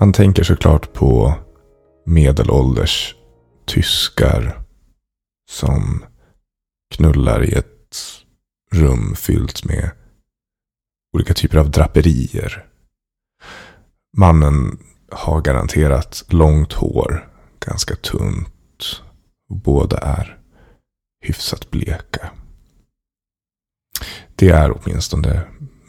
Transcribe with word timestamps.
Man 0.00 0.12
tänker 0.12 0.42
såklart 0.42 0.92
på 0.92 1.34
medelålders 2.06 3.14
tyskar 3.66 4.62
som 5.50 6.04
knullar 6.94 7.44
i 7.44 7.52
ett 7.52 7.96
rum 8.72 9.14
fyllt 9.16 9.64
med 9.64 9.90
olika 11.16 11.34
typer 11.34 11.58
av 11.58 11.70
draperier. 11.70 12.66
Mannen 14.16 14.78
har 15.10 15.40
garanterat 15.40 16.24
långt 16.28 16.72
hår, 16.72 17.32
ganska 17.66 17.96
tunt. 17.96 19.02
Och 19.50 19.56
båda 19.56 19.98
är 19.98 20.38
hyfsat 21.24 21.70
bleka. 21.70 22.30
Det 24.36 24.48
är 24.48 24.72
åtminstone 24.72 25.42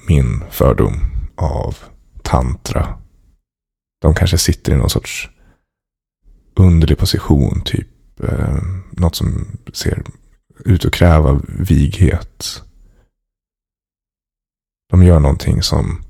min 0.07 0.43
fördom 0.49 0.93
av 1.35 1.77
tantra. 2.23 3.00
De 4.01 4.15
kanske 4.15 4.37
sitter 4.37 4.73
i 4.73 4.75
någon 4.75 4.89
sorts 4.89 5.29
underlig 6.55 6.97
position, 6.97 7.61
typ 7.65 7.87
eh, 8.23 8.57
något 8.91 9.15
som 9.15 9.57
ser 9.73 10.03
ut 10.65 10.85
att 10.85 10.93
kräva 10.93 11.41
vighet. 11.47 12.63
De 14.89 15.03
gör 15.03 15.19
någonting 15.19 15.61
som 15.61 16.03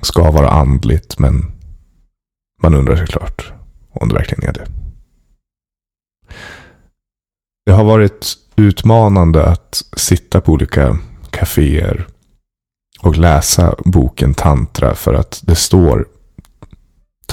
ska 0.00 0.30
vara 0.30 0.48
andligt, 0.48 1.18
men 1.18 1.52
man 2.62 2.74
undrar 2.74 2.96
såklart 2.96 3.52
om 3.90 4.08
det 4.08 4.14
verkligen 4.14 4.48
är 4.48 4.52
det. 4.52 4.66
Det 7.66 7.72
har 7.72 7.84
varit 7.84 8.34
utmanande 8.56 9.44
att 9.46 9.82
sitta 9.96 10.40
på 10.40 10.52
olika 10.52 10.98
kaféer 11.30 12.06
och 13.00 13.16
läsa 13.16 13.76
boken 13.84 14.34
Tantra 14.34 14.94
för 14.94 15.14
att 15.14 15.40
det 15.44 15.54
står 15.54 16.06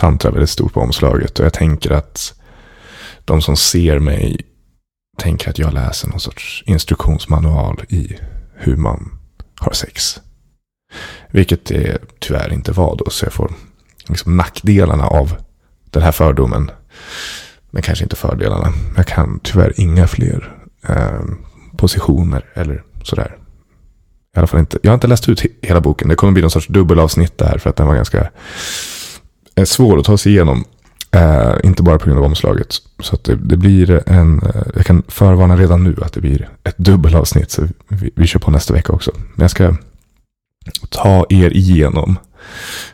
Tantra 0.02 0.32
väldigt 0.32 0.50
stort 0.50 0.74
på 0.74 0.80
omslaget. 0.80 1.40
Och 1.40 1.46
jag 1.46 1.54
tänker 1.54 1.92
att 1.92 2.34
de 3.26 3.42
som 3.42 3.58
ser 3.58 4.00
mig 4.00 4.42
tänker 5.18 5.50
att 5.50 5.60
jag 5.60 5.74
läser 5.74 6.08
någon 6.08 6.20
sorts 6.20 6.64
instruktionsmanual 6.66 7.82
i 7.90 8.18
hur 8.56 8.76
man 8.76 9.20
har 9.60 9.74
sex. 9.74 10.22
Vilket 11.32 11.66
det 11.66 12.02
tyvärr 12.20 12.54
inte 12.54 12.72
var 12.72 12.96
då, 12.96 13.10
så 13.10 13.26
jag 13.26 13.34
får 13.34 13.52
liksom 14.08 14.38
nackdelarna 14.38 15.08
av 15.08 15.36
den 15.90 16.04
här 16.04 16.12
fördomen. 16.12 16.72
Men 17.72 17.82
kanske 17.82 18.06
inte 18.06 18.16
fördelarna. 18.16 18.74
Jag 18.96 19.08
kan 19.08 19.40
tyvärr 19.44 19.74
inga 19.78 20.08
fler 20.08 20.56
eh, 20.88 21.22
positioner 21.78 22.46
eller 22.54 22.84
sådär. 23.04 23.38
I 24.36 24.40
alla 24.40 24.48
fall 24.48 24.60
inte. 24.60 24.80
Jag 24.84 24.92
har 24.92 24.96
inte 24.96 25.08
läst 25.08 25.30
ut 25.30 25.46
hela 25.62 25.82
boken. 25.82 26.08
Det 26.08 26.16
kommer 26.16 26.34
bli 26.34 26.42
någon 26.42 26.52
sorts 26.52 26.68
dubbelavsnitt 26.68 27.38
där 27.38 27.58
för 27.58 27.70
att 27.70 27.76
den 27.76 27.88
var 27.88 27.96
ganska 27.96 28.30
är 29.62 29.66
svår 29.66 30.00
att 30.00 30.06
ta 30.06 30.18
sig 30.18 30.32
igenom. 30.32 30.64
Eh, 31.12 31.54
inte 31.64 31.84
bara 31.84 32.00
på 32.00 32.06
grund 32.06 32.20
av 32.20 32.26
omslaget. 32.26 32.76
Så 33.00 33.16
att 33.16 33.24
det, 33.24 33.36
det, 33.36 33.58
blir 33.58 34.10
en, 34.10 34.42
eh, 34.42 34.62
jag 34.76 34.86
kan 34.86 35.04
förvarna 35.08 35.58
redan 35.58 35.84
nu 35.84 35.96
att 36.02 36.14
det 36.14 36.22
blir 36.22 36.50
ett 36.64 36.78
dubbelavsnitt. 36.78 37.52
Så 37.52 37.68
vi, 37.88 38.12
vi 38.16 38.28
kör 38.28 38.40
på 38.40 38.52
nästa 38.52 38.74
vecka 38.74 38.94
också. 38.94 39.12
Men 39.16 39.44
jag 39.44 39.52
ska 39.52 39.76
ta 40.90 41.26
er 41.30 41.58
igenom 41.58 42.20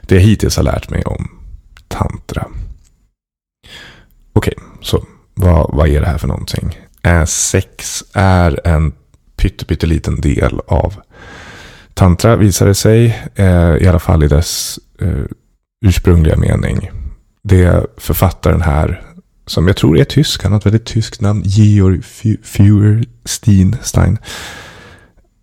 det 0.02 0.16
jag 0.16 0.22
hittills 0.22 0.56
har 0.56 0.64
lärt 0.64 0.90
mig 0.90 1.04
om 1.06 1.28
tantra. 1.88 2.48
Okej, 4.34 4.54
okay, 4.58 4.66
så 4.82 5.06
vad, 5.34 5.76
vad 5.76 5.88
är 5.88 6.02
det 6.02 6.08
här 6.08 6.18
för 6.18 6.28
någonting? 6.28 6.80
Eh, 7.04 7.26
sex 7.26 8.04
är 8.14 8.68
en 8.68 8.94
pytteliten 9.36 10.22
del 10.22 10.60
av 10.68 10.94
tantra 11.94 12.36
visar 12.36 12.66
det 12.66 12.76
sig. 12.76 13.24
Eh, 13.36 13.76
I 13.78 13.88
alla 13.88 14.00
fall 14.00 14.24
i 14.24 14.28
dess 14.28 14.80
eh, 15.00 15.24
ursprungliga 15.82 16.38
mening. 16.38 16.92
Det 17.44 17.64
är 17.64 17.88
författaren 17.98 18.62
här, 18.62 19.04
som 19.46 19.68
jag 19.68 19.78
tror 19.78 19.98
är 19.98 20.04
tysk, 20.04 20.44
han 20.44 20.52
har 20.52 20.60
ett 20.60 20.66
väldigt 20.66 20.86
tyskt 20.86 21.22
namn, 21.22 21.42
Georg 21.46 22.02
Feuerstein. 22.44 24.18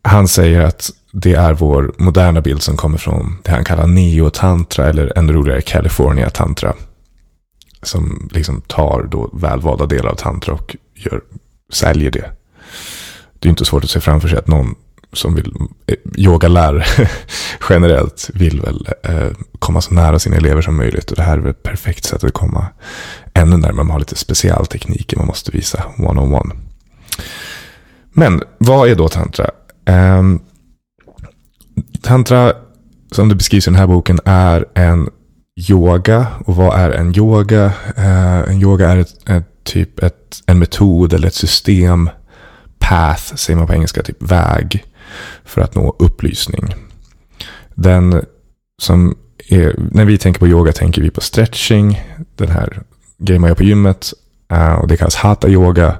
Han 0.02 0.28
säger 0.28 0.60
att 0.60 0.90
det 1.12 1.34
är 1.34 1.52
vår 1.52 1.94
moderna 1.98 2.40
bild 2.40 2.62
som 2.62 2.76
kommer 2.76 2.98
från 2.98 3.38
det 3.42 3.50
han 3.50 3.64
kallar 3.64 3.86
neotantra 3.86 4.88
eller 4.88 5.18
ännu 5.18 5.32
roligare 5.32 5.60
California 5.60 6.30
tantra. 6.30 6.74
Som 7.82 8.28
liksom 8.32 8.60
tar 8.60 9.08
då 9.10 9.30
välvalda 9.32 9.86
delar 9.86 10.10
av 10.10 10.14
tantra 10.14 10.54
och 10.54 10.76
gör, 10.94 11.20
säljer 11.72 12.10
det. 12.10 12.30
Det 13.38 13.48
är 13.48 13.50
inte 13.50 13.64
svårt 13.64 13.84
att 13.84 13.90
se 13.90 14.00
framför 14.00 14.28
sig 14.28 14.38
att 14.38 14.48
någon 14.48 14.74
som 15.14 15.34
vill 15.34 15.52
eh, 15.86 15.96
yogalärare 16.16 16.84
generellt 17.68 18.30
vill 18.34 18.60
väl 18.60 18.88
eh, 19.02 19.30
komma 19.58 19.80
så 19.80 19.94
nära 19.94 20.18
sina 20.18 20.36
elever 20.36 20.62
som 20.62 20.76
möjligt. 20.76 21.10
Och 21.10 21.16
det 21.16 21.22
här 21.22 21.38
är 21.38 21.40
väl 21.40 21.50
ett 21.50 21.62
perfekt 21.62 22.04
sätt 22.04 22.24
att 22.24 22.32
komma 22.32 22.66
ännu 23.34 23.56
närmare. 23.56 23.84
Man 23.84 23.90
har 23.90 23.98
lite 23.98 24.16
specialtekniker 24.16 25.16
man 25.16 25.26
måste 25.26 25.50
visa 25.50 25.84
one-on-one. 25.98 26.54
Men 28.12 28.42
vad 28.58 28.88
är 28.88 28.94
då 28.94 29.08
tantra? 29.08 29.50
Ehm, 29.84 30.40
tantra, 32.02 32.52
som 33.10 33.28
det 33.28 33.34
beskrivs 33.34 33.66
i 33.66 33.70
den 33.70 33.78
här 33.78 33.86
boken, 33.86 34.20
är 34.24 34.64
en 34.74 35.08
yoga. 35.70 36.26
Och 36.44 36.56
vad 36.56 36.78
är 36.78 36.90
en 36.90 37.16
yoga? 37.16 37.72
Eh, 37.96 38.40
en 38.40 38.62
yoga 38.62 38.90
är 38.90 38.96
ett, 38.96 39.28
ett, 39.28 39.64
typ 39.64 40.02
ett, 40.02 40.42
en 40.46 40.58
metod 40.58 41.12
eller 41.12 41.28
ett 41.28 41.34
system. 41.34 42.10
Path 42.78 43.34
säger 43.34 43.56
man 43.56 43.66
på 43.66 43.72
engelska, 43.74 44.02
typ 44.02 44.22
väg. 44.22 44.84
För 45.44 45.60
att 45.60 45.74
nå 45.74 45.96
upplysning. 45.98 46.74
Den 47.74 48.24
som 48.82 49.16
är, 49.48 49.74
när 49.90 50.04
vi 50.04 50.18
tänker 50.18 50.40
på 50.40 50.48
yoga 50.48 50.72
tänker 50.72 51.02
vi 51.02 51.10
på 51.10 51.20
stretching. 51.20 52.02
Den 52.36 52.48
här 52.48 52.82
grejen 53.18 53.40
man 53.40 53.48
gör 53.48 53.54
på 53.54 53.64
gymmet. 53.64 54.12
Eh, 54.52 54.74
och 54.74 54.88
det 54.88 54.96
kallas 54.96 55.14
hatha 55.14 55.48
yoga. 55.48 55.98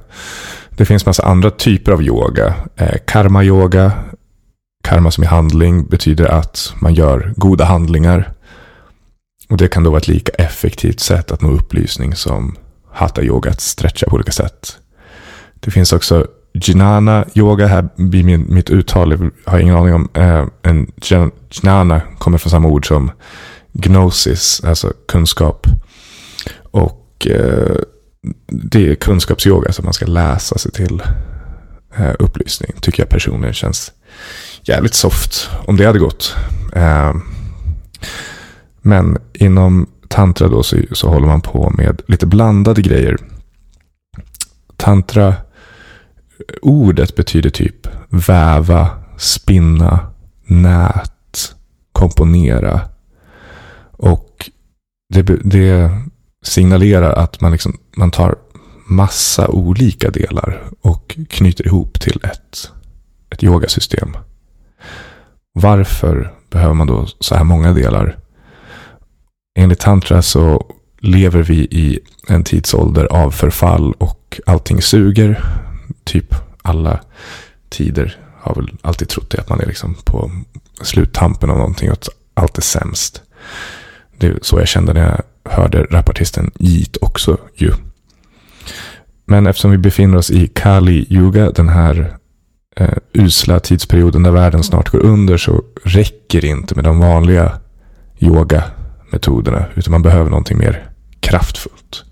Det 0.69 0.85
finns 0.85 1.05
massa 1.05 1.25
andra 1.25 1.51
typer 1.51 1.91
av 1.91 2.03
yoga. 2.03 2.55
Eh, 2.75 2.97
karma 3.05 3.43
yoga 3.43 3.91
Karma 4.85 5.11
som 5.11 5.23
i 5.23 5.27
handling 5.27 5.85
betyder 5.85 6.25
att 6.25 6.73
man 6.81 6.93
gör 6.93 7.33
goda 7.35 7.65
handlingar. 7.65 8.33
Och 9.49 9.57
det 9.57 9.67
kan 9.67 9.83
då 9.83 9.89
vara 9.89 9.97
ett 9.97 10.07
lika 10.07 10.31
effektivt 10.31 10.99
sätt 10.99 11.31
att 11.31 11.41
nå 11.41 11.51
upplysning 11.51 12.15
som 12.15 12.55
hatha 12.91 13.21
yoga, 13.21 13.51
att 13.51 13.61
stretcha 13.61 14.09
på 14.09 14.15
olika 14.15 14.31
sätt. 14.31 14.77
Det 15.59 15.71
finns 15.71 15.93
också 15.93 16.27
Jnana 16.61 17.25
yoga, 17.33 17.67
här 17.67 17.89
blir 17.95 18.23
min, 18.23 18.45
mitt 18.49 18.69
uttal, 18.69 19.31
jag 19.45 19.51
har 19.51 19.59
ingen 19.59 19.75
aning 19.75 19.93
om. 19.93 20.09
Eh, 20.13 20.45
en 20.61 20.91
Jnana 21.49 22.01
kommer 22.17 22.37
från 22.37 22.51
samma 22.51 22.67
ord 22.67 22.87
som 22.87 23.11
gnosis, 23.73 24.61
alltså 24.63 24.93
kunskap. 25.07 25.67
Och 26.71 27.27
eh, 27.29 27.75
det 28.47 28.89
är 28.89 28.95
kunskapsyoga, 28.95 29.71
så 29.71 29.83
man 29.83 29.93
ska 29.93 30.05
läsa 30.05 30.57
sig 30.57 30.71
till 30.71 31.03
eh, 31.97 32.13
upplysning. 32.19 32.71
Tycker 32.81 33.03
jag 33.03 33.09
personligen 33.09 33.53
känns 33.53 33.91
jävligt 34.63 34.93
soft 34.93 35.49
om 35.65 35.77
det 35.77 35.85
hade 35.85 35.99
gått. 35.99 36.35
Eh, 36.73 37.13
men 38.81 39.17
inom 39.33 39.87
tantra 40.07 40.47
då 40.47 40.63
så, 40.63 40.77
så 40.91 41.09
håller 41.09 41.27
man 41.27 41.41
på 41.41 41.69
med 41.77 42.01
lite 42.07 42.25
blandade 42.25 42.81
grejer. 42.81 43.17
Tantra, 44.77 45.35
ordet 46.61 47.15
betyder 47.15 47.49
typ 47.49 47.87
väva, 48.09 48.89
spinna, 49.17 50.11
nät, 50.45 51.55
komponera. 51.91 52.81
Och 53.91 54.49
det, 55.13 55.21
det 55.43 55.91
signalerar 56.43 57.11
att 57.13 57.41
man, 57.41 57.51
liksom, 57.51 57.77
man 57.95 58.11
tar 58.11 58.35
massa 58.87 59.47
olika 59.47 60.09
delar 60.09 60.63
och 60.81 61.17
knyter 61.29 61.67
ihop 61.67 61.99
till 61.99 62.19
ett, 62.23 62.71
ett 63.29 63.43
yogasystem. 63.43 64.17
Varför 65.53 66.33
behöver 66.49 66.73
man 66.73 66.87
då 66.87 67.05
så 67.19 67.35
här 67.35 67.43
många 67.43 67.73
delar? 67.73 68.17
Enligt 69.59 69.79
tantra 69.79 70.21
så 70.21 70.65
lever 70.99 71.43
vi 71.43 71.57
i 71.57 71.99
en 72.27 72.43
tidsålder 72.43 73.05
av 73.05 73.31
förfall 73.31 73.93
och 73.93 74.41
allting 74.45 74.81
suger. 74.81 75.43
Typ 76.05 76.35
alla 76.61 76.99
tider 77.69 78.17
har 78.41 78.55
väl 78.55 78.77
alltid 78.81 79.09
trott 79.09 79.29
det, 79.29 79.39
att 79.39 79.49
man 79.49 79.61
är 79.61 79.65
liksom 79.65 79.95
på 80.05 80.31
sluttampen 80.81 81.49
av 81.49 81.57
någonting 81.57 81.89
och 81.89 81.93
att 81.93 82.09
allt 82.33 82.57
är 82.57 82.61
sämst. 82.61 83.21
Det 84.17 84.27
är 84.27 84.39
så 84.41 84.59
jag 84.59 84.67
kände 84.67 84.93
när 84.93 85.01
jag 85.01 85.21
hörde 85.51 85.83
rapartisten 85.83 86.51
Yeet 86.59 86.97
också 87.01 87.37
ju. 87.55 87.71
Men 89.25 89.47
eftersom 89.47 89.71
vi 89.71 89.77
befinner 89.77 90.17
oss 90.17 90.31
i 90.31 90.47
Kali 90.47 91.05
Yuga, 91.09 91.51
den 91.51 91.69
här 91.69 92.17
eh, 92.75 92.97
usla 93.13 93.59
tidsperioden 93.59 94.23
där 94.23 94.31
världen 94.31 94.63
snart 94.63 94.89
går 94.89 94.99
under 94.99 95.37
så 95.37 95.63
räcker 95.83 96.41
det 96.41 96.47
inte 96.47 96.75
med 96.75 96.83
de 96.83 96.99
vanliga 96.99 97.59
yogametoderna. 98.19 99.65
Utan 99.75 99.91
man 99.91 100.01
behöver 100.01 100.29
någonting 100.29 100.57
mer 100.57 100.89
kraftfullt. 101.19 102.03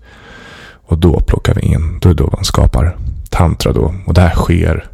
Och 0.86 0.98
då 0.98 1.20
plockar 1.20 1.54
vi 1.54 1.60
in, 1.60 1.98
då 2.00 2.08
är 2.08 2.14
då 2.14 2.30
man 2.32 2.44
skapar 2.44 2.96
tantra 3.34 3.72
då. 3.72 3.94
Och 4.06 4.14
det 4.14 4.20
här 4.20 4.34
sker 4.34 4.86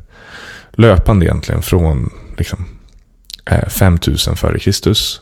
löpande 0.73 1.27
egentligen 1.27 1.63
från 1.63 2.11
liksom, 2.39 2.67
eh, 3.47 3.69
5000 3.69 4.37
före 4.37 4.59
Kristus. 4.59 5.21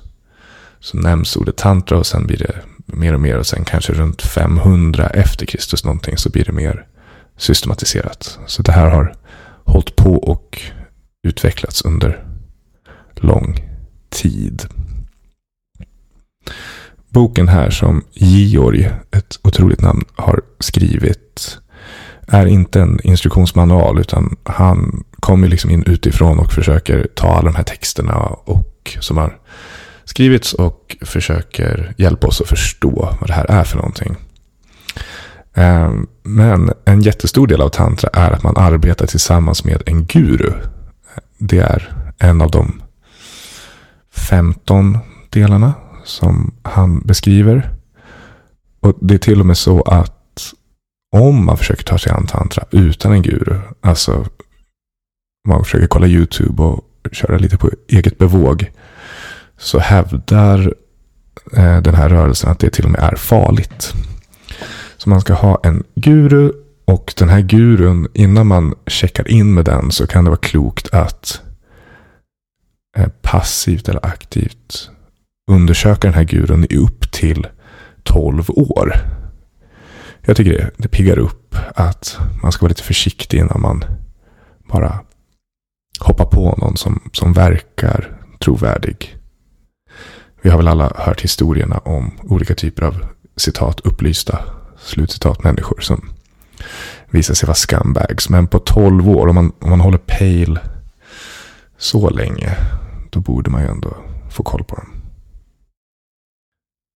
Så 0.81 0.97
nämns 0.97 1.37
ordet 1.37 1.56
tantra 1.56 1.99
och 1.99 2.06
sen 2.06 2.26
blir 2.26 2.38
det 2.38 2.55
mer 2.87 3.15
och 3.15 3.20
mer 3.20 3.37
och 3.37 3.47
sen 3.47 3.65
kanske 3.65 3.93
runt 3.93 4.23
500 4.23 5.06
efter 5.11 5.47
Kristus 5.47 5.85
någonting 5.85 6.17
så 6.17 6.31
blir 6.31 6.44
det 6.44 6.53
mer 6.53 6.87
systematiserat. 7.37 8.38
Så 8.47 8.62
det 8.62 8.73
här 8.73 8.91
har 8.91 9.15
hållit 9.64 9.97
på 9.97 10.14
och 10.14 10.62
utvecklats 11.23 11.82
under 11.82 12.25
lång 13.14 13.61
tid. 14.09 14.62
Boken 17.09 17.49
här 17.49 17.71
som 17.71 18.05
Georg, 18.12 18.91
ett 19.11 19.38
otroligt 19.43 19.81
namn, 19.81 20.05
har 20.17 20.41
skrivit 20.61 21.59
är 22.29 22.47
inte 22.47 22.81
en 22.81 23.01
instruktionsmanual 23.03 23.99
utan 23.99 24.37
han 24.45 25.05
kommer 25.21 25.49
liksom 25.49 25.71
in 25.71 25.83
utifrån 25.87 26.39
och 26.39 26.53
försöker 26.53 27.07
ta 27.15 27.29
alla 27.29 27.51
de 27.51 27.57
här 27.57 27.65
texterna 27.65 28.17
och 28.45 28.97
som 29.01 29.17
har 29.17 29.39
skrivits 30.05 30.53
och 30.53 30.97
försöker 31.01 31.95
hjälpa 31.99 32.27
oss 32.27 32.41
att 32.41 32.49
förstå 32.49 33.17
vad 33.21 33.31
det 33.31 33.35
här 33.35 33.51
är 33.51 33.65
för 33.65 33.77
någonting. 33.77 34.17
Ehm, 35.55 36.07
men 36.23 36.73
en 36.85 37.03
jättestor 37.03 37.47
del 37.47 37.61
av 37.61 37.69
tantra 37.69 38.11
är 38.13 38.31
att 38.31 38.43
man 38.43 38.57
arbetar 38.57 39.07
tillsammans 39.07 39.65
med 39.65 39.83
en 39.87 40.05
guru. 40.07 40.53
Det 41.39 41.59
är 41.59 41.93
en 42.19 42.41
av 42.41 42.51
de 42.51 42.83
15 44.13 44.99
delarna 45.31 45.75
som 46.05 46.55
han 46.63 47.01
beskriver. 47.01 47.71
Och 48.81 48.99
det 49.01 49.15
är 49.15 49.19
till 49.19 49.41
och 49.41 49.47
med 49.47 49.59
så 49.59 49.83
att 49.83 50.18
om 51.17 51.47
man 51.47 51.57
försöker 51.57 51.85
ta 51.85 51.99
sig 51.99 52.13
an 52.13 52.27
tantra 52.27 52.65
utan 52.71 53.13
en 53.13 53.23
guru, 53.23 53.61
alltså 53.81 54.27
man 55.49 55.65
försöker 55.65 55.87
kolla 55.87 56.07
YouTube 56.07 56.63
och 56.63 56.85
köra 57.13 57.39
lite 57.39 57.57
på 57.57 57.71
eget 57.89 58.19
bevåg, 58.19 58.73
så 59.57 59.79
hävdar 59.79 60.75
eh, 61.57 61.83
den 61.83 61.95
här 61.95 62.09
rörelsen 62.09 62.51
att 62.51 62.59
det 62.59 62.71
till 62.71 62.85
och 62.85 62.91
med 62.91 63.01
är 63.01 63.17
farligt. 63.17 63.93
Så 64.97 65.11
man 65.11 65.21
ska 65.21 65.35
ha 65.35 65.61
en 65.63 65.85
guru 65.95 66.53
och 66.85 67.15
den 67.17 67.29
här 67.29 67.41
gurun, 67.41 68.09
innan 68.15 68.47
man 68.47 68.75
checkar 68.87 69.29
in 69.29 69.55
med 69.55 69.65
den 69.65 69.91
så 69.91 70.07
kan 70.07 70.25
det 70.25 70.31
vara 70.31 70.41
klokt 70.41 70.95
att 70.95 71.41
eh, 72.97 73.09
passivt 73.23 73.89
eller 73.89 74.07
aktivt 74.07 74.91
undersöka 75.51 76.09
den 76.09 76.15
här 76.15 76.25
gurun 76.25 76.67
i 76.71 76.77
upp 76.77 77.13
till 77.13 77.47
12 78.03 78.51
år. 78.51 78.93
Jag 80.29 80.37
tycker 80.37 80.53
det, 80.53 80.71
det 80.77 80.89
piggar 80.89 81.19
upp 81.19 81.57
att 81.75 82.19
man 82.43 82.53
ska 82.53 82.63
vara 82.63 82.69
lite 82.69 82.83
försiktig 82.83 83.39
innan 83.39 83.61
man 83.61 83.85
bara 84.73 85.01
hoppar 86.01 86.25
på 86.25 86.55
någon 86.59 86.77
som, 86.77 87.11
som 87.13 87.33
verkar 87.33 88.21
trovärdig. 88.41 89.17
Vi 90.43 90.51
har 90.51 90.57
väl 90.57 90.69
alla 90.69 90.93
hört 90.97 91.21
historierna 91.21 91.79
om 91.79 92.13
olika 92.23 92.55
typer 92.55 92.83
av 92.83 93.07
citat 93.37 93.81
upplysta 93.81 94.39
slutcitat 94.79 95.45
människor 95.45 95.81
som 95.81 96.11
visar 97.11 97.35
sig 97.35 97.47
vara 97.47 97.55
scumbags. 97.55 98.29
Men 98.29 98.47
på 98.47 98.59
12 98.59 99.09
år, 99.09 99.27
om 99.29 99.35
man, 99.35 99.53
om 99.59 99.71
man 99.71 99.81
håller 99.81 99.99
pejl 99.99 100.59
så 101.79 102.11
länge, 102.11 102.57
då 103.11 103.21
borde 103.21 103.51
man 103.51 103.63
ju 103.63 103.69
ändå 103.69 103.97
få 104.31 104.43
koll 104.43 104.65
på 104.65 104.77
dem. 104.77 104.98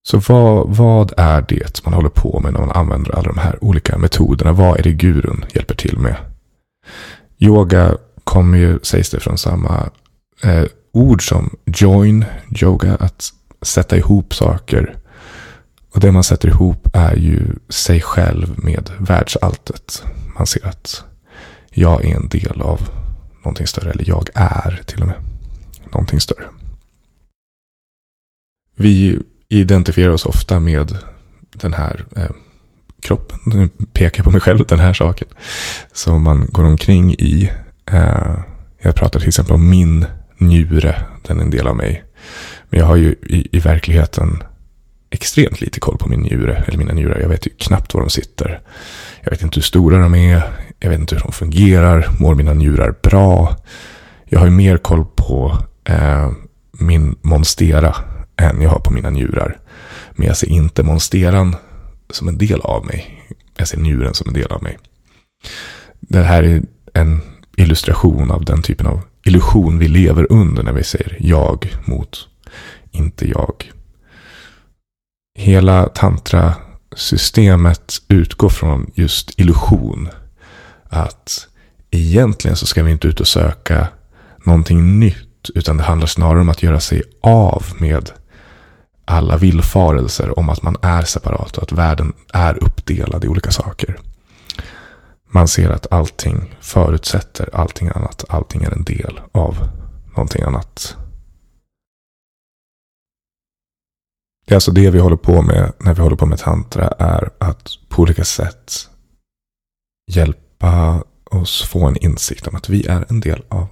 Så 0.02 0.19
vad, 0.19 0.76
vad 0.76 1.12
är 1.16 1.44
det 1.49 1.84
man 1.84 1.94
håller 1.94 2.08
på 2.08 2.40
med 2.40 2.52
när 2.52 2.60
man 2.60 2.70
använder 2.70 3.14
alla 3.14 3.32
de 3.32 3.38
här 3.38 3.64
olika 3.64 3.99
metoderna? 3.99 4.52
Vad 4.52 4.78
är 4.78 4.82
det 4.82 4.93
gurun 4.93 5.44
hjälper 5.54 5.75
till 5.75 5.99
med? 5.99 6.16
Yoga 7.38 7.96
kommer 8.25 8.58
ju, 8.58 8.78
sägs 8.82 9.10
det, 9.10 9.20
från 9.20 9.38
samma 9.38 9.90
eh, 10.43 10.64
ord 10.93 11.28
som 11.28 11.56
join, 11.66 12.25
yoga, 12.62 12.94
att 12.94 13.32
sätta 13.62 13.96
ihop 13.96 14.34
saker. 14.34 14.96
Och 15.94 16.00
det 16.00 16.12
man 16.12 16.25
sätter 16.25 16.49
ihop 16.49 16.88
är 16.93 17.16
ju 17.16 17.40
sig 17.69 18.00
själv 18.00 18.64
med 18.64 18.90
världsalltet. 18.99 20.04
Man 20.37 20.46
ser 20.46 20.66
att 20.66 21.04
jag 21.70 22.04
är 22.04 22.16
en 22.16 22.28
del 22.28 22.62
av 22.62 22.81
någonting 23.44 23.66
större, 23.66 23.90
eller 23.90 24.08
jag 24.08 24.28
är 24.34 24.82
till 24.87 25.00
och 25.00 25.06
med 25.06 25.16
någonting 25.93 26.20
större. 26.20 26.44
Vi 28.76 29.22
identifierar 29.60 30.12
oss 30.12 30.26
ofta 30.26 30.60
med 30.60 30.96
den 31.52 31.72
här 31.72 32.04
eh, 32.16 32.31
kroppen. 33.02 33.38
Nu 33.46 33.69
pekar 33.93 34.19
jag 34.19 34.25
på 34.25 34.31
mig 34.31 34.40
själv, 34.40 34.66
den 34.69 34.78
här 34.78 34.93
saken. 34.93 35.28
Som 35.93 36.22
man 36.22 36.46
går 36.50 36.64
omkring 36.64 37.14
i. 37.14 37.50
Eh, 37.90 38.38
jag 38.82 38.94
pratar 38.94 39.20
till 39.20 39.28
exempel 39.28 39.54
om 39.54 39.70
min 39.70 40.06
njure. 40.38 41.04
Den 41.22 41.38
är 41.38 41.43
en 41.43 41.50
del 41.50 41.66
av 41.66 41.76
mig. 41.76 42.04
Men 42.70 42.81
jag 42.81 42.87
har 42.87 42.96
ju 42.96 43.14
i, 43.22 43.49
i 43.52 43.58
verkligheten 43.58 44.43
extremt 45.10 45.60
lite 45.60 45.81
koll 45.81 45.99
på 45.99 46.08
min 46.08 46.20
njure. 46.20 46.64
Eller 46.66 46.78
mina 46.78 46.93
njurar. 46.93 47.20
Jag 47.20 47.28
vet 47.28 47.46
ju 47.46 47.50
knappt 47.50 47.94
var 47.94 48.00
de 48.00 48.10
sitter. 48.10 48.60
Jag 49.22 49.31
vet 49.31 49.43
inte 49.43 49.56
hur 49.56 49.62
stora 49.62 49.99
de 49.99 50.14
är. 50.14 50.43
Jag 50.78 50.90
vet 50.90 51.00
inte 51.00 51.14
hur 51.14 51.22
de 51.22 51.32
fungerar. 51.32 52.08
Mår 52.20 52.34
mina 52.34 52.54
njurar 52.54 52.94
bra? 53.02 53.56
Jag 54.25 54.38
har 54.38 54.46
ju 54.46 54.52
mer 54.52 54.76
koll 54.76 55.04
på 55.04 55.58
eh, 55.84 56.31
min 56.72 57.16
monstera 57.22 57.96
än 58.37 58.61
jag 58.61 58.70
har 58.70 58.79
på 58.79 58.93
mina 58.93 59.11
njurar. 59.11 59.58
Men 60.12 60.26
jag 60.26 60.37
ser 60.37 60.49
inte 60.49 60.82
monsteran 60.82 61.56
som 62.11 62.29
en 62.29 62.38
del 62.38 62.61
av 62.61 62.87
mig. 62.87 63.23
Jag 63.56 63.69
ser 63.69 63.79
njuren 63.79 64.14
som 64.14 64.29
en 64.29 64.34
del 64.34 64.52
av 64.52 64.62
mig. 64.62 64.79
Det 66.00 66.23
här 66.23 66.43
är 66.43 66.62
en 66.93 67.20
illustration 67.56 68.31
av 68.31 68.44
den 68.44 68.62
typen 68.62 68.87
av 68.87 69.00
illusion 69.25 69.79
vi 69.79 69.88
lever 69.88 70.32
under 70.32 70.62
när 70.62 70.73
vi 70.73 70.84
säger 70.84 71.17
jag 71.20 71.76
mot 71.84 72.29
inte 72.90 73.29
jag. 73.29 73.73
Hela 75.38 75.88
tantrasystemet 75.88 78.02
utgår 78.08 78.49
från 78.49 78.90
just 78.94 79.40
illusion. 79.40 80.09
Att 80.88 81.49
egentligen 81.90 82.56
så 82.56 82.66
ska 82.66 82.83
vi 82.83 82.90
inte 82.90 83.09
ut 83.09 83.21
och 83.21 83.28
söka 83.28 83.88
någonting 84.45 84.99
nytt. 84.99 85.50
Utan 85.54 85.76
det 85.76 85.83
handlar 85.83 86.06
snarare 86.06 86.40
om 86.40 86.49
att 86.49 86.62
göra 86.62 86.80
sig 86.80 87.02
av 87.21 87.64
med 87.78 88.11
alla 89.04 89.37
villfarelser 89.37 90.38
om 90.38 90.49
att 90.49 90.62
man 90.62 90.76
är 90.82 91.02
separat 91.02 91.56
och 91.56 91.62
att 91.62 91.73
världen 91.73 92.12
är 92.32 92.64
uppdelad 92.64 93.25
i 93.25 93.28
olika 93.28 93.50
saker. 93.50 93.99
Man 95.30 95.49
ser 95.49 95.71
att 95.71 95.92
allting 95.92 96.54
förutsätter 96.61 97.50
allting 97.52 97.88
annat. 97.88 98.25
Allting 98.28 98.62
är 98.62 98.71
en 98.71 98.85
del 98.85 99.21
av 99.32 99.68
någonting 100.16 100.42
annat. 100.42 100.97
Det 104.47 104.52
är 104.52 104.56
alltså 104.56 104.71
det 104.71 104.90
vi 104.90 104.99
håller 104.99 105.16
på 105.16 105.42
med 105.42 105.73
när 105.78 105.94
vi 105.94 106.02
håller 106.02 106.16
på 106.16 106.26
med 106.26 106.38
tantra 106.38 106.88
är 106.99 107.30
att 107.38 107.68
på 107.88 108.02
olika 108.02 108.25
sätt 108.25 108.73
hjälpa 110.11 111.02
oss 111.25 111.62
få 111.62 111.87
en 111.87 111.97
insikt 111.97 112.47
om 112.47 112.56
att 112.56 112.68
vi 112.68 112.87
är 112.87 113.04
en 113.09 113.21
del 113.21 113.44
av 113.49 113.66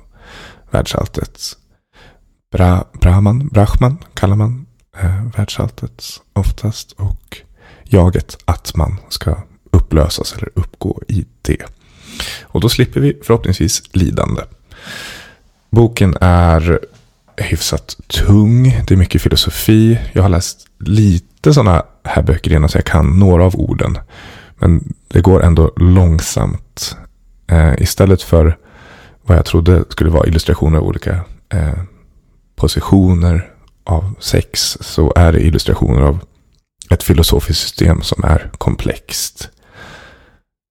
världsalltet. 0.70 1.40
Bra, 2.52 2.84
Brahman, 3.00 3.48
Brahman 3.48 3.98
kallar 4.14 4.36
man 4.36 4.66
eh, 5.00 5.26
världsalltet 5.36 6.20
oftast. 6.32 6.92
Och 6.92 7.36
jaget 7.84 8.38
att 8.44 8.76
man 8.76 8.96
ska 9.08 9.36
upplösas 9.70 10.32
eller 10.32 10.48
uppgå 10.54 11.02
i 11.08 11.26
det. 11.42 11.62
Och 12.42 12.60
då 12.60 12.68
slipper 12.68 13.00
vi 13.00 13.20
förhoppningsvis 13.22 13.82
lidande. 13.92 14.42
Boken 15.70 16.16
är 16.20 16.80
hyfsat 17.36 17.96
tung. 18.06 18.82
Det 18.86 18.94
är 18.94 18.96
mycket 18.96 19.22
filosofi. 19.22 19.98
Jag 20.12 20.22
har 20.22 20.28
läst 20.28 20.66
lite 20.78 21.54
sådana 21.54 21.82
här 22.04 22.22
böcker 22.22 22.52
innan 22.52 22.68
så 22.68 22.78
jag 22.78 22.84
kan 22.84 23.18
några 23.18 23.44
av 23.44 23.56
orden. 23.56 23.98
Men 24.58 24.94
det 25.08 25.20
går 25.20 25.42
ändå 25.42 25.72
långsamt. 25.76 26.96
Eh, 27.46 27.74
istället 27.78 28.22
för 28.22 28.56
vad 29.22 29.36
jag 29.36 29.44
trodde 29.44 29.84
skulle 29.88 30.10
vara 30.10 30.26
illustrationer 30.26 30.78
av 30.78 30.84
olika 30.84 31.20
eh, 31.48 31.78
positioner 32.56 33.50
av 33.90 34.14
sex 34.20 34.78
så 34.80 35.12
är 35.16 35.32
det 35.32 35.40
illustrationer 35.40 36.00
av 36.02 36.18
ett 36.90 37.02
filosofiskt 37.02 37.62
system 37.62 38.02
som 38.02 38.24
är 38.24 38.50
komplext. 38.58 39.50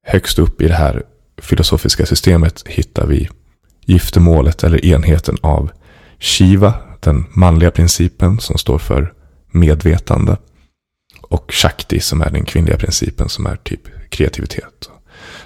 Högst 0.08 0.40
upp 0.40 0.62
i 0.62 0.68
det 0.68 0.74
här 0.74 1.04
filosofiska 1.38 2.06
systemet 2.06 2.68
hittar 2.68 3.08
vi 3.08 3.30
giftermålet 3.86 4.64
eller 4.64 4.86
enheten 4.86 5.38
av 5.42 5.72
Shiva, 6.20 6.74
den 7.00 7.26
manliga 7.30 7.72
principen 7.72 8.40
som 8.40 8.58
står 8.58 8.78
för 8.78 9.14
medvetande. 9.52 10.38
Och 11.22 11.54
Shakti 11.54 12.00
som 12.00 12.22
är 12.22 12.30
den 12.30 12.46
kvinnliga 12.46 12.78
principen 12.78 13.30
som 13.30 13.46
är 13.46 13.56
typ 13.56 14.10
kreativitet. 14.10 14.90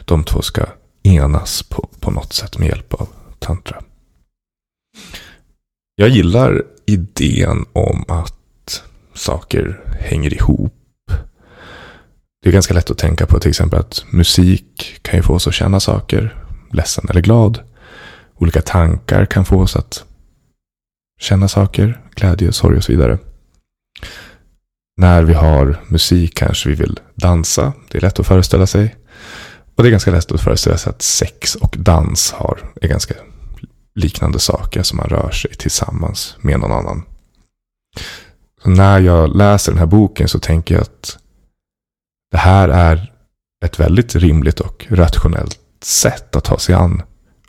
De 0.06 0.24
två 0.24 0.42
ska 0.42 0.66
enas 1.04 1.64
på, 1.64 1.90
på 2.00 2.12
något 2.12 2.34
sätt 2.34 2.58
med 2.58 2.68
hjälp 2.68 2.94
av 2.94 3.08
tantra. 3.40 3.84
Jag 5.96 6.10
gillar 6.10 6.64
idén 6.86 7.66
om 7.74 8.06
att 8.08 8.84
saker 9.14 9.82
hänger 10.00 10.34
ihop. 10.34 10.74
Det 12.44 12.50
är 12.50 12.54
ganska 12.54 12.74
lätt 12.74 12.92
att 12.92 12.98
tänka 12.98 13.26
på 13.26 13.40
till 13.40 13.50
exempel 13.50 13.80
att 13.80 14.06
musik 14.10 15.00
kan 15.02 15.16
ju 15.20 15.24
få 15.24 15.34
oss 15.34 15.48
att 15.48 15.54
känna 15.54 15.80
saker, 15.80 16.44
ledsen 16.72 17.06
eller 17.10 17.22
glad. 17.22 17.60
Olika 18.36 18.62
tankar 18.62 19.26
kan 19.26 19.46
få 19.46 19.62
oss 19.62 19.76
att 19.76 20.04
känna 21.20 21.48
saker, 21.48 22.02
glädje, 22.16 22.52
sorg 22.52 22.78
och 22.78 22.84
så 22.84 22.92
vidare. 22.92 23.18
När 24.98 25.24
vi 25.24 25.34
har 25.34 25.82
musik 25.88 26.38
kanske 26.38 26.70
vi 26.70 26.76
vill 26.76 27.00
dansa. 27.16 27.74
Det 27.92 27.98
är 27.98 28.02
lätt 28.02 28.20
att 28.20 28.28
föreställa 28.28 28.68
sig. 28.68 28.96
Och 29.76 29.84
det 29.84 29.90
är 29.90 29.92
ganska 29.92 30.12
lätt 30.12 30.32
att 30.32 30.42
föreställa 30.42 30.78
sig 30.78 30.90
att 30.90 31.02
sex 31.02 31.56
och 31.56 31.76
dans 31.80 32.32
har, 32.32 32.60
är 32.82 32.88
ganska 32.88 33.16
liknande 33.96 34.40
saker. 34.40 34.84
som 34.84 34.98
man 34.98 35.08
rör 35.08 35.32
sig 35.32 35.52
tillsammans 35.54 36.36
med 36.42 36.60
någon 36.60 36.72
annan. 36.72 37.04
Så 38.64 38.70
när 38.70 39.00
jag 39.00 39.36
läser 39.36 39.72
den 39.72 39.80
här 39.80 39.86
boken 39.86 40.28
så 40.28 40.40
tänker 40.40 40.76
jag 40.76 40.82
att 40.82 41.18
det 42.32 42.38
här 42.38 42.70
är 42.70 43.14
ett 43.66 43.80
väldigt 43.80 44.16
rimligt 44.16 44.60
och 44.60 44.86
rationellt 44.90 45.60
sätt 45.84 46.36
att 46.36 46.44
ta 46.44 46.58
sig 46.60 46.76
an 46.76 47.02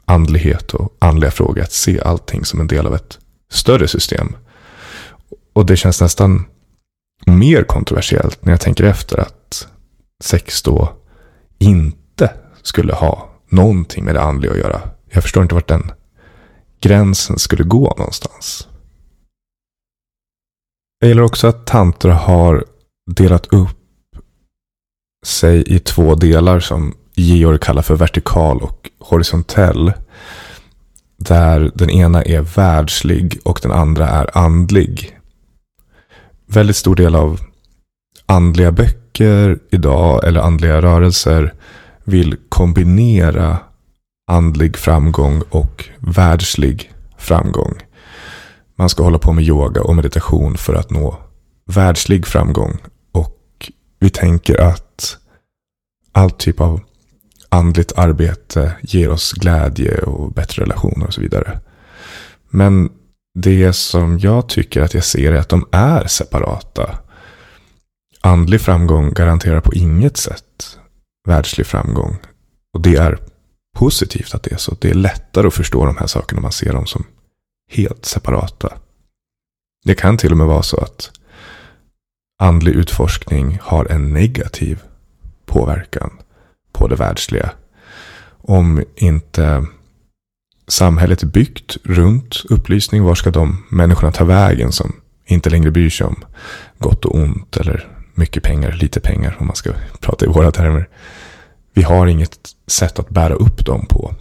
andlighet 0.04 0.74
och 0.74 0.96
andliga 0.98 1.30
frågor. 1.30 1.62
Att 1.62 1.72
se 1.72 2.00
allting 2.00 2.44
som 2.44 2.60
en 2.60 2.66
del 2.66 2.86
av 2.86 2.94
ett 2.94 3.18
större 3.50 3.88
system. 3.88 4.36
Och 5.54 5.66
det 5.66 5.76
känns 5.76 6.00
nästan 6.00 6.44
mer 7.26 7.62
kontroversiellt 7.62 8.44
när 8.44 8.52
jag 8.52 8.60
tänker 8.60 8.84
efter 8.84 9.20
att 9.20 9.68
sex 10.22 10.62
då 10.62 10.92
inte 11.58 12.30
skulle 12.62 12.92
ha 12.92 13.30
någonting 13.48 14.04
med 14.04 14.14
det 14.14 14.22
andliga 14.22 14.52
att 14.52 14.58
göra. 14.58 14.80
Jag 15.10 15.22
förstår 15.22 15.42
inte 15.42 15.54
vart 15.54 15.68
den 15.68 15.92
gränsen 16.80 17.38
skulle 17.38 17.64
gå 17.64 17.94
någonstans. 17.98 18.68
Jag 21.00 21.08
gillar 21.08 21.22
också 21.22 21.46
att 21.46 21.66
tantra 21.66 22.14
har 22.14 22.64
delat 23.10 23.46
upp 23.46 23.76
sig 25.26 25.74
i 25.74 25.78
två 25.78 26.14
delar 26.14 26.60
som 26.60 26.94
Georg 27.14 27.58
kallar 27.58 27.82
för 27.82 27.96
vertikal 27.96 28.62
och 28.62 28.90
horisontell. 28.98 29.92
Där 31.16 31.70
den 31.74 31.90
ena 31.90 32.22
är 32.22 32.40
världslig 32.40 33.40
och 33.44 33.60
den 33.62 33.72
andra 33.72 34.08
är 34.08 34.38
andlig. 34.38 35.18
Väldigt 36.46 36.76
stor 36.76 36.96
del 36.96 37.14
av 37.14 37.40
andliga 38.26 38.72
böcker 38.72 39.58
idag, 39.70 40.24
eller 40.24 40.40
andliga 40.40 40.82
rörelser, 40.82 41.54
vill 42.04 42.36
kombinera 42.48 43.58
andlig 44.26 44.76
framgång 44.76 45.42
och 45.50 45.88
världslig 45.98 46.92
framgång. 47.18 47.74
Man 48.76 48.88
ska 48.88 49.02
hålla 49.02 49.18
på 49.18 49.32
med 49.32 49.44
yoga 49.44 49.82
och 49.82 49.96
meditation 49.96 50.56
för 50.56 50.74
att 50.74 50.90
nå 50.90 51.18
världslig 51.66 52.26
framgång. 52.26 52.78
Och 53.12 53.70
vi 53.98 54.10
tänker 54.10 54.60
att 54.60 55.16
all 56.12 56.30
typ 56.30 56.60
av 56.60 56.80
andligt 57.48 57.92
arbete 57.98 58.76
ger 58.82 59.10
oss 59.10 59.32
glädje 59.32 60.02
och 60.02 60.32
bättre 60.32 60.62
relationer 60.62 61.06
och 61.06 61.14
så 61.14 61.20
vidare. 61.20 61.60
Men 62.50 62.90
det 63.34 63.72
som 63.72 64.18
jag 64.18 64.48
tycker 64.48 64.80
att 64.80 64.94
jag 64.94 65.04
ser 65.04 65.32
är 65.32 65.38
att 65.38 65.48
de 65.48 65.68
är 65.72 66.06
separata. 66.06 66.98
Andlig 68.20 68.60
framgång 68.60 69.12
garanterar 69.12 69.60
på 69.60 69.74
inget 69.74 70.16
sätt 70.16 70.78
världslig 71.28 71.66
framgång. 71.66 72.16
Och 72.74 72.80
det 72.80 72.96
är 72.96 73.18
positivt 73.74 74.34
att 74.34 74.42
det 74.42 74.52
är 74.52 74.56
så. 74.56 74.76
Det 74.80 74.90
är 74.90 74.94
lättare 74.94 75.46
att 75.46 75.54
förstå 75.54 75.86
de 75.86 75.96
här 75.96 76.06
sakerna 76.06 76.38
om 76.38 76.42
man 76.42 76.52
ser 76.52 76.72
dem 76.72 76.86
som 76.86 77.04
helt 77.70 78.04
separata. 78.04 78.72
Det 79.84 79.94
kan 79.94 80.16
till 80.16 80.32
och 80.32 80.38
med 80.38 80.46
vara 80.46 80.62
så 80.62 80.76
att 80.76 81.10
andlig 82.38 82.72
utforskning 82.74 83.58
har 83.62 83.84
en 83.84 84.12
negativ 84.12 84.82
påverkan 85.46 86.10
på 86.72 86.88
det 86.88 86.96
världsliga. 86.96 87.50
Om 88.46 88.84
inte 88.96 89.66
samhället 90.68 91.22
är 91.22 91.26
byggt 91.26 91.76
runt 91.84 92.42
upplysning, 92.48 93.02
var 93.02 93.14
ska 93.14 93.30
de 93.30 93.64
människorna 93.70 94.12
ta 94.12 94.24
vägen 94.24 94.72
som 94.72 94.92
inte 95.24 95.50
längre 95.50 95.70
bryr 95.70 95.90
sig 95.90 96.06
om 96.06 96.24
gott 96.78 97.04
och 97.04 97.14
ont 97.14 97.56
eller 97.56 97.88
mycket 98.14 98.42
pengar, 98.42 98.72
lite 98.72 99.00
pengar 99.00 99.36
om 99.40 99.46
man 99.46 99.56
ska 99.56 99.72
prata 100.00 100.24
i 100.24 100.28
våra 100.28 100.50
termer. 100.50 100.88
Vi 101.74 101.82
har 101.82 102.06
inget 102.06 102.38
sätt 102.66 102.98
att 102.98 103.08
bära 103.08 103.34
upp 103.34 103.64
dem 103.64 103.86
på. 103.86 104.14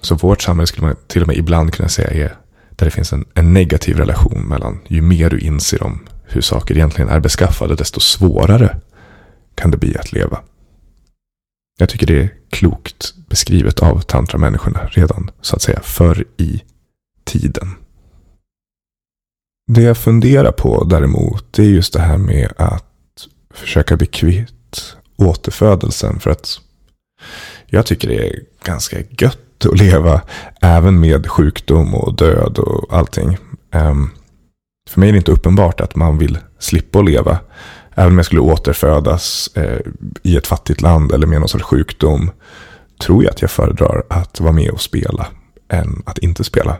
Så 0.00 0.14
vårt 0.14 0.42
samhälle 0.42 0.66
skulle 0.66 0.86
man 0.86 0.96
till 1.06 1.22
och 1.22 1.28
med 1.28 1.36
ibland 1.36 1.72
kunna 1.72 1.88
säga 1.88 2.10
är 2.10 2.36
där 2.70 2.84
det 2.84 2.90
finns 2.90 3.12
en, 3.12 3.24
en 3.34 3.52
negativ 3.52 3.96
relation 3.96 4.48
mellan 4.48 4.80
ju 4.88 5.02
mer 5.02 5.30
du 5.30 5.38
inser 5.38 5.82
om 5.82 6.06
hur 6.24 6.40
saker 6.40 6.74
egentligen 6.74 7.10
är 7.10 7.20
beskaffade, 7.20 7.74
desto 7.74 8.00
svårare 8.00 8.80
kan 9.54 9.70
det 9.70 9.76
bli 9.76 9.96
att 9.96 10.12
leva. 10.12 10.40
Jag 11.78 11.88
tycker 11.88 12.06
det 12.06 12.20
är 12.22 12.30
klokt 12.50 13.14
beskrivet 13.28 13.80
av 13.80 14.00
tantramänniskorna 14.00 14.88
redan 14.90 15.30
så 15.40 15.56
att 15.56 15.62
säga 15.62 15.80
förr 15.80 16.24
i 16.36 16.62
tiden. 17.24 17.68
Det 19.66 19.82
jag 19.82 19.98
funderar 19.98 20.52
på 20.52 20.84
däremot 20.84 21.52
det 21.52 21.62
är 21.62 21.70
just 21.70 21.92
det 21.92 22.00
här 22.00 22.18
med 22.18 22.52
att 22.56 22.84
försöka 23.54 23.96
bli 23.96 24.06
kvitt 24.06 24.96
återfödelsen. 25.16 26.20
För 26.20 26.30
att 26.30 26.60
jag 27.66 27.86
tycker 27.86 28.08
det 28.08 28.28
är 28.28 28.40
ganska 28.64 28.96
gött 29.18 29.66
att 29.66 29.78
leva 29.78 30.22
även 30.62 31.00
med 31.00 31.26
sjukdom 31.26 31.94
och 31.94 32.16
död 32.16 32.58
och 32.58 32.96
allting. 32.96 33.38
Um, 33.72 34.10
för 34.90 35.00
mig 35.00 35.08
är 35.08 35.12
det 35.12 35.18
inte 35.18 35.32
uppenbart 35.32 35.80
att 35.80 35.96
man 35.96 36.18
vill 36.18 36.38
slippa 36.58 36.98
att 36.98 37.04
leva. 37.04 37.38
Även 37.94 38.12
om 38.12 38.18
jag 38.18 38.26
skulle 38.26 38.40
återfödas 38.40 39.50
eh, 39.56 39.80
i 40.22 40.36
ett 40.36 40.46
fattigt 40.46 40.80
land 40.80 41.12
eller 41.12 41.26
med 41.26 41.40
någon 41.40 41.48
sorts 41.48 41.64
sjukdom. 41.64 42.30
Tror 43.00 43.24
jag 43.24 43.30
att 43.30 43.42
jag 43.42 43.50
föredrar 43.50 44.04
att 44.10 44.40
vara 44.40 44.52
med 44.52 44.70
och 44.70 44.80
spela 44.80 45.26
än 45.68 46.02
att 46.06 46.18
inte 46.18 46.44
spela. 46.44 46.76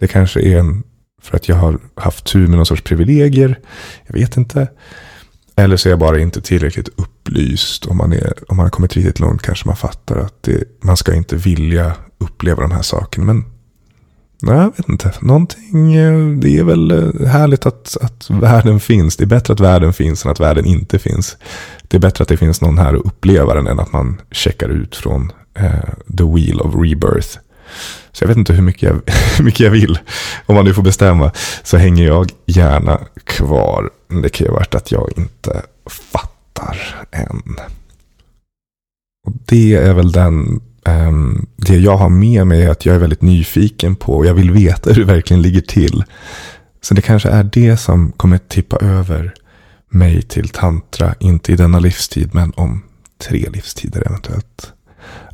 Det 0.00 0.08
kanske 0.08 0.40
är 0.40 0.58
en, 0.58 0.82
för 1.22 1.36
att 1.36 1.48
jag 1.48 1.56
har 1.56 1.78
haft 1.94 2.24
tur 2.24 2.46
med 2.46 2.56
någon 2.56 2.66
sorts 2.66 2.82
privilegier. 2.82 3.60
Jag 4.06 4.14
vet 4.14 4.36
inte. 4.36 4.68
Eller 5.56 5.76
så 5.76 5.88
är 5.88 5.90
jag 5.90 5.98
bara 5.98 6.20
inte 6.20 6.40
tillräckligt 6.40 6.88
upplyst. 7.26 7.86
Om 7.86 7.96
man, 7.96 8.12
är, 8.12 8.32
om 8.48 8.56
man 8.56 8.64
har 8.64 8.70
kommit 8.70 8.96
riktigt 8.96 9.20
långt 9.20 9.42
kanske 9.42 9.68
man 9.68 9.76
fattar 9.76 10.16
att 10.16 10.42
det, 10.42 10.84
man 10.84 10.96
ska 10.96 11.14
inte 11.14 11.36
vilja 11.36 11.92
uppleva 12.18 12.62
de 12.62 12.70
här 12.70 12.82
sakerna. 12.82 13.26
Men 13.26 13.44
nej, 14.42 14.56
jag 14.56 14.76
vet 14.76 14.88
inte. 14.88 15.12
Någonting, 15.20 15.94
eh, 15.94 16.28
det 16.28 16.58
är 16.58 16.64
väl 16.64 16.90
eh, 16.90 17.28
härligt 17.28 17.66
att, 17.66 17.96
att 18.00 18.30
världen 18.30 18.80
finns. 18.80 19.16
Det 19.16 19.24
är 19.24 19.26
bättre 19.26 19.52
att 19.52 19.60
världen 19.60 19.92
finns 19.92 20.24
än 20.24 20.30
att 20.30 20.40
världen 20.40 20.66
inte 20.66 20.98
finns. 20.98 21.36
Det 21.88 21.96
är 21.96 22.00
bättre 22.00 22.22
att 22.22 22.28
det 22.28 22.36
finns 22.36 22.60
någon 22.60 22.78
här 22.78 22.94
och 22.94 23.06
uppleva 23.06 23.54
den 23.54 23.66
än 23.66 23.80
att 23.80 23.92
man 23.92 24.20
checkar 24.30 24.68
ut 24.68 24.96
från 24.96 25.32
eh, 25.54 25.94
the 26.18 26.24
wheel 26.24 26.60
of 26.60 26.74
rebirth. 26.74 27.38
Så 28.12 28.24
jag 28.24 28.28
vet 28.28 28.36
inte 28.36 28.52
hur 28.52 28.62
mycket 28.62 28.82
jag, 28.82 29.00
hur 29.36 29.44
mycket 29.44 29.60
jag 29.60 29.70
vill. 29.70 29.98
Om 30.46 30.54
man 30.54 30.64
nu 30.64 30.74
får 30.74 30.82
bestämma 30.82 31.32
så 31.62 31.76
hänger 31.76 32.06
jag 32.06 32.30
gärna 32.46 33.00
kvar. 33.24 33.90
Men 34.08 34.22
det 34.22 34.28
kan 34.28 34.44
ju 34.44 34.50
ha 34.50 34.58
varit 34.58 34.74
att 34.74 34.92
jag 34.92 35.10
inte 35.16 35.62
fattar 35.86 36.35
än. 37.12 37.42
Och 39.26 39.32
det 39.44 39.74
är 39.74 39.94
väl 39.94 40.12
den, 40.12 40.60
um, 40.84 41.46
det 41.56 41.78
jag 41.78 41.96
har 41.96 42.08
med 42.08 42.46
mig 42.46 42.62
är 42.62 42.70
att 42.70 42.86
jag 42.86 42.94
är 42.94 43.00
väldigt 43.00 43.22
nyfiken 43.22 43.96
på 43.96 44.16
och 44.16 44.26
jag 44.26 44.34
vill 44.34 44.50
veta 44.50 44.90
hur 44.90 45.06
det 45.06 45.12
verkligen 45.12 45.42
ligger 45.42 45.60
till. 45.60 46.04
Så 46.80 46.94
det 46.94 47.02
kanske 47.02 47.28
är 47.28 47.44
det 47.44 47.76
som 47.76 48.12
kommer 48.12 48.38
tippa 48.38 48.76
över 48.76 49.34
mig 49.88 50.22
till 50.22 50.48
tantra, 50.48 51.14
inte 51.20 51.52
i 51.52 51.56
denna 51.56 51.78
livstid 51.78 52.30
men 52.32 52.52
om 52.56 52.82
tre 53.18 53.48
livstider 53.52 54.06
eventuellt. 54.06 54.72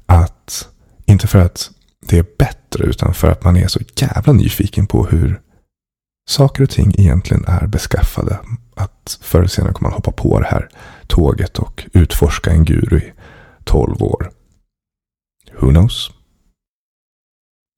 Att, 0.07 0.69
inte 1.05 1.27
för 1.27 1.39
att 1.39 1.71
det 2.09 2.19
är 2.19 2.27
bättre 2.39 2.85
utan 2.85 3.15
för 3.15 3.31
att 3.31 3.45
man 3.45 3.57
är 3.57 3.67
så 3.67 3.81
jävla 3.97 4.33
nyfiken 4.33 4.87
på 4.87 5.07
hur 5.07 5.41
saker 6.29 6.63
och 6.63 6.71
ting 6.71 6.95
egentligen 6.99 7.45
är 7.47 7.67
beskaffade. 7.67 8.39
Att 8.77 9.19
förr 9.23 9.39
eller 9.39 9.49
senare 9.49 9.73
kommer 9.73 9.91
man 9.91 9.97
hoppa 9.97 10.13
på 10.13 10.41
det 10.41 10.47
här 10.47 10.69
tåget 11.07 11.59
och 11.59 11.87
utforska 11.93 12.51
en 12.51 12.65
guru 12.65 12.99
i 12.99 13.13
tolv 13.65 14.03
år. 14.03 14.31
Who 15.61 15.71
knows? 15.71 16.11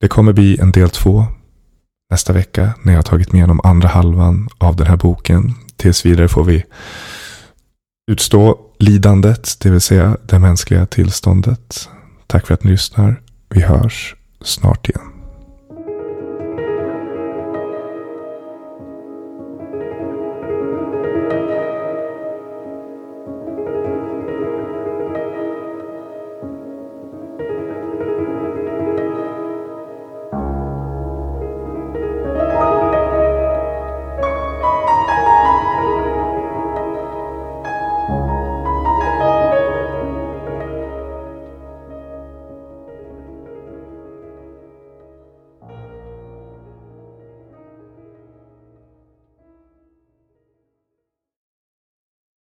Det 0.01 0.07
kommer 0.07 0.33
bli 0.33 0.59
en 0.59 0.71
del 0.71 0.89
två 0.89 1.25
nästa 2.11 2.33
vecka 2.33 2.73
när 2.81 2.93
jag 2.93 2.97
har 2.97 3.03
tagit 3.03 3.31
mig 3.31 3.39
igenom 3.39 3.61
andra 3.63 3.87
halvan 3.87 4.49
av 4.57 4.75
den 4.75 4.87
här 4.87 4.97
boken. 4.97 5.53
Tills 5.75 6.05
vidare 6.05 6.27
får 6.27 6.43
vi 6.43 6.63
utstå 8.11 8.59
lidandet, 8.79 9.59
det 9.59 9.69
vill 9.69 9.81
säga 9.81 10.17
det 10.23 10.39
mänskliga 10.39 10.85
tillståndet. 10.85 11.89
Tack 12.27 12.47
för 12.47 12.53
att 12.53 12.63
ni 12.63 12.71
lyssnar. 12.71 13.21
Vi 13.49 13.61
hörs 13.61 14.15
snart 14.41 14.89
igen. 14.89 15.14